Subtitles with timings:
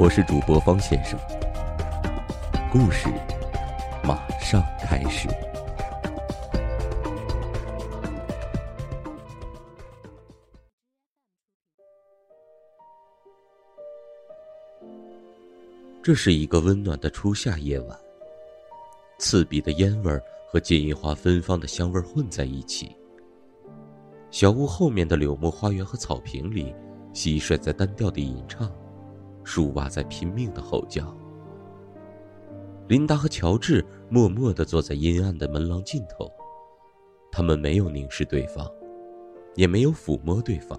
[0.00, 1.18] 我是主播方先生，
[2.70, 3.08] 故事
[4.04, 5.28] 马上开始。
[16.00, 17.98] 这是一个温暖的初夏夜晚，
[19.18, 22.96] 刺鼻的烟味儿和金银花芬芳的香味混在一起。
[24.30, 26.72] 小屋后面的柳木花园和草坪里，
[27.12, 28.72] 蟋蟀在单调的吟唱。
[29.48, 31.16] 树蛙在拼命的吼叫。
[32.86, 36.30] 琳达和乔治默默的坐在阴暗的门廊尽头，
[37.32, 38.70] 他们没有凝视对方，
[39.54, 40.78] 也没有抚摸对方，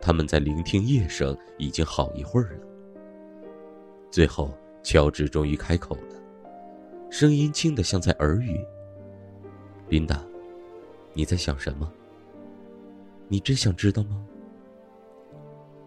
[0.00, 2.66] 他们在聆听夜声已经好一会儿了。
[4.10, 4.50] 最后，
[4.82, 6.16] 乔治终于开口了，
[7.08, 8.66] 声音轻得像在耳语
[9.88, 10.20] ：“琳达，
[11.12, 11.88] 你在想什么？
[13.28, 14.26] 你真想知道吗？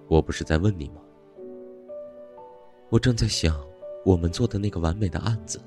[0.08, 0.96] 我不是在问你吗？”
[2.94, 3.60] 我正在想，
[4.06, 5.60] 我们做的那个完美的案子。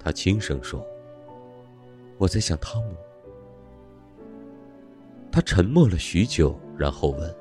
[0.00, 0.82] 他轻声说
[2.16, 2.96] ：“我在想汤姆。”
[5.30, 7.36] 他沉默了许久，然后问：“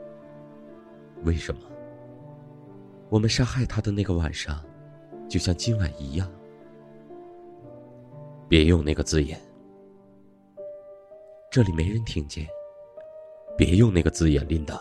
[1.23, 1.61] 为什么？
[3.07, 4.61] 我们杀害他的那个晚上，
[5.29, 6.29] 就像今晚一样？”
[8.49, 9.39] 别用那个字眼，
[11.49, 12.45] 这里没人听见。
[13.57, 14.77] 别用那个字眼，琳达。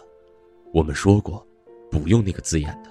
[0.74, 1.46] 我们说过，
[1.88, 2.90] 不用那个字眼的。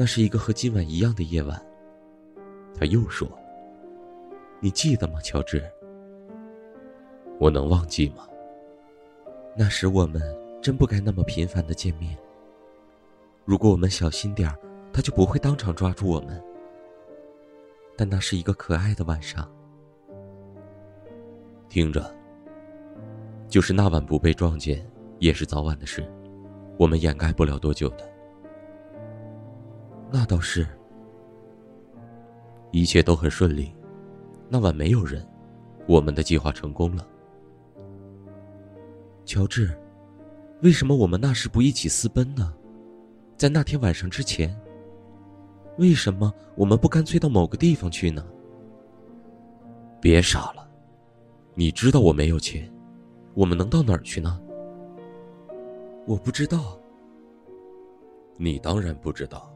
[0.00, 1.62] 那是一个和今晚一样的夜晚。
[2.74, 3.28] 他又说
[4.58, 5.62] ：“你记得吗，乔治？
[7.38, 8.26] 我能忘记吗？
[9.54, 10.22] 那时我们
[10.62, 12.16] 真不该那么频繁的见面。
[13.44, 14.58] 如果我们小心点儿，
[14.90, 16.42] 他就不会当场抓住我们。
[17.94, 19.46] 但那是一个可爱的晚上。
[21.68, 22.10] 听着，
[23.50, 24.82] 就是那晚不被撞见，
[25.18, 26.10] 也是早晚的事，
[26.78, 28.10] 我们掩盖不了多久的。”
[30.12, 30.66] 那倒是，
[32.72, 33.72] 一切都很顺利。
[34.48, 35.24] 那晚没有人，
[35.86, 37.06] 我们的计划成功了。
[39.24, 39.72] 乔治，
[40.62, 42.52] 为什么我们那时不一起私奔呢？
[43.36, 44.54] 在那天晚上之前，
[45.78, 48.26] 为什么我们不干脆到某个地方去呢？
[50.00, 50.68] 别傻了，
[51.54, 52.68] 你知道我没有钱，
[53.34, 54.40] 我们能到哪儿去呢？
[56.06, 56.76] 我不知道。
[58.36, 59.54] 你当然不知道。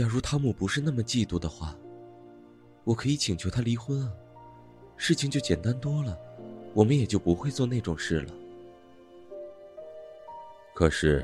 [0.00, 1.76] 假如汤姆不是那么嫉妒的话，
[2.84, 4.10] 我可以请求他离婚啊，
[4.96, 6.18] 事情就简单多了，
[6.72, 8.32] 我们也就不会做那种事了。
[10.72, 11.22] 可是，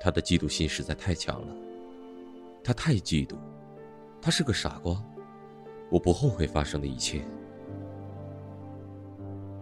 [0.00, 1.54] 他的嫉妒心实在太强了，
[2.64, 3.36] 他太嫉妒，
[4.22, 5.04] 他是个傻瓜。
[5.90, 7.22] 我不后悔发生的一切，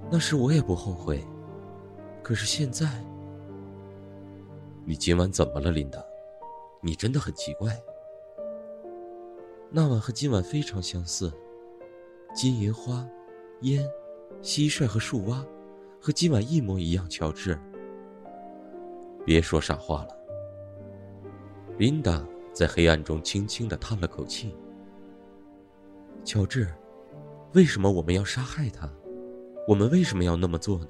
[0.09, 1.21] 那时我也不后悔。
[2.23, 3.05] 可是现在，
[4.85, 6.01] 你今晚怎么了，琳达？
[6.81, 7.77] 你真的很奇怪。
[9.71, 11.33] 那晚和今晚非常相似，
[12.35, 13.07] 金银花、
[13.63, 13.85] 烟、
[14.41, 15.45] 蟋蟀和树蛙，
[16.01, 17.09] 和今晚一模一样。
[17.11, 17.59] 乔治，
[19.25, 20.17] 别说傻话了。
[21.79, 24.55] 琳达在黑暗中轻轻的叹了口气。
[26.25, 26.69] 乔治，
[27.53, 28.89] 为什么我们要杀害他？
[29.67, 30.89] 我们为什么要那么做呢？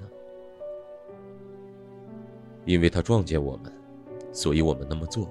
[2.65, 3.73] 因为他撞见我们，
[4.31, 5.27] 所以我们那么做。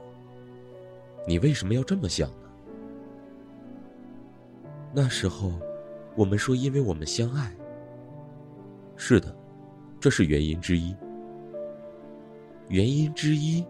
[1.29, 2.46] 你为什么要这么想呢？
[4.99, 5.53] 那时候，
[6.17, 7.55] 我们说，因为我们相爱。
[8.97, 9.37] 是的，
[10.01, 10.97] 这是原因之一。
[12.69, 13.63] 原因之一。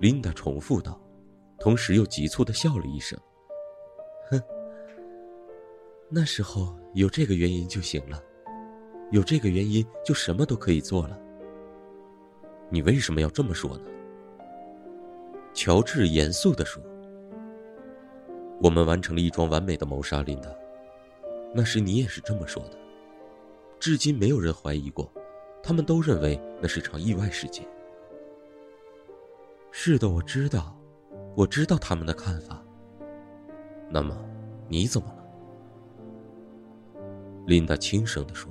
[0.00, 0.98] 琳达重复道，
[1.58, 3.20] 同时又急促的笑了一声。
[4.30, 4.40] 哼，
[6.08, 8.18] 那时候有这个原因就行了，
[9.10, 11.20] 有这个原因就什么都可以做了。
[12.70, 13.84] 你为什么要这么说呢？
[15.52, 16.82] 乔治严肃的说。
[18.60, 20.48] 我们完成了一桩完美的谋杀，琳达。
[21.54, 22.78] 那时你也是这么说的。
[23.78, 25.10] 至今没有人怀疑过，
[25.62, 27.64] 他们都认为那是场意外事件。
[29.70, 30.76] 是的，我知道，
[31.36, 32.60] 我知道他们的看法。
[33.88, 34.16] 那么，
[34.66, 35.14] 你怎么了？
[37.46, 38.50] 琳达轻声的说：“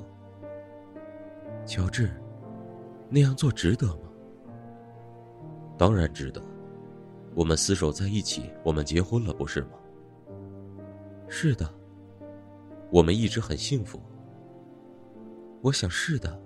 [1.67, 2.09] 乔治，
[3.09, 4.09] 那样做值得吗？”
[5.77, 6.41] 当然值得。
[7.35, 9.71] 我们厮守在一起，我们结婚了，不是吗？
[11.27, 11.69] 是的。
[12.89, 14.01] 我们一直很幸福。
[15.61, 16.39] 我想是的。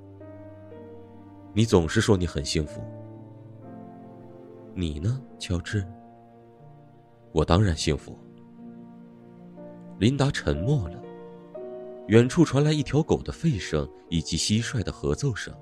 [1.54, 2.82] 你总是说你很幸福。
[4.74, 5.86] 你呢，乔治？
[7.32, 8.18] 我当然幸福。
[10.00, 11.02] 琳达沉默了。
[12.08, 15.54] 远处传来一条狗的吠声以及蟋蟀的合奏声。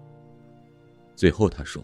[1.16, 1.84] 最后，他说：“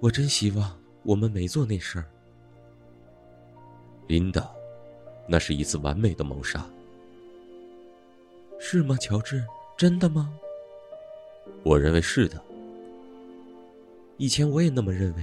[0.00, 2.06] 我真希望我们没做那事儿。”
[4.06, 4.48] 琳达，
[5.32, 6.66] 那是一次完美的谋杀。
[8.58, 9.44] 是吗，乔治？
[9.76, 10.34] 真的吗？
[11.62, 12.42] 我认为是的。
[14.16, 15.22] 以前我也那么认为，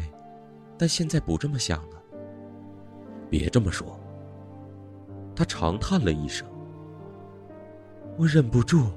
[0.78, 2.02] 但现在不这么想了。
[3.30, 4.00] 别这么说。
[5.36, 6.48] 他长叹了一声。
[8.18, 8.88] 我忍不住，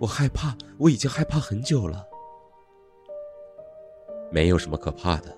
[0.00, 2.04] 我害怕，我已经害怕很久了。
[4.32, 5.34] 没有什么可怕的，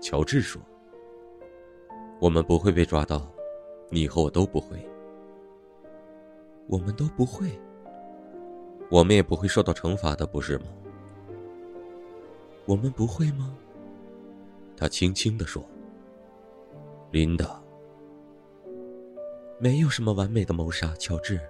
[0.00, 0.60] 乔治说。
[2.18, 3.30] 我们不会被抓到，
[3.88, 4.76] 你和我都不会。
[6.66, 7.50] 我们都不会。
[8.90, 10.66] 我们也不会受到惩罚的，不是吗？
[12.64, 13.56] 我们不会吗？
[14.76, 15.62] 他轻轻的说。
[17.12, 17.62] 琳达，
[19.58, 21.40] 没有什么完美的谋杀，乔治。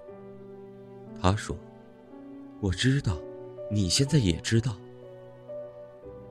[1.20, 1.56] 他说
[2.60, 3.18] ：“我知道，
[3.70, 4.76] 你现在也知道。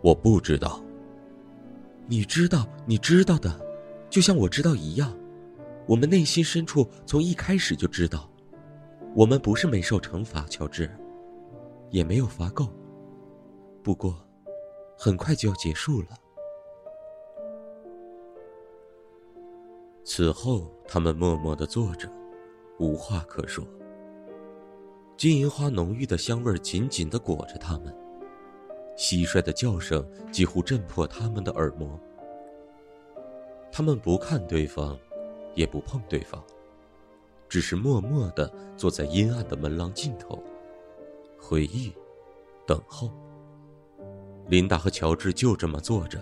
[0.01, 0.79] 我不知道。
[2.07, 3.59] 你知道，你知道的，
[4.09, 5.11] 就像我知道一样。
[5.87, 8.29] 我们内心深处从一开始就知道，
[9.15, 10.89] 我们不是没受惩罚，乔治，
[11.91, 12.67] 也没有罚够。
[13.83, 14.15] 不过，
[14.97, 16.07] 很快就要结束了。”
[20.03, 22.09] 此后，他们默默的坐着，
[22.79, 23.65] 无话可说。
[25.17, 27.95] 金银花浓郁的香味紧紧的裹着他们，
[28.97, 31.99] 蟋蟀的叫声几乎震破他们的耳膜。
[33.71, 34.97] 他们不看对方，
[35.55, 36.43] 也不碰对方，
[37.49, 40.43] 只是默默的坐在阴暗的门廊尽头，
[41.39, 41.91] 回忆，
[42.67, 43.11] 等候。
[44.47, 46.19] 琳达和乔治就这么坐着，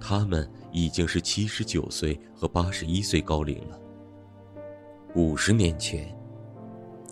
[0.00, 3.78] 他们已经是七十九岁和八十一岁高龄了。
[5.14, 6.16] 五十年前。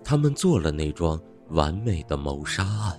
[0.04, 1.20] 他们做了那桩
[1.50, 2.98] 完美的谋杀案。